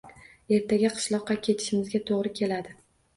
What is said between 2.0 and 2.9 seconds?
toʻgʻri keladi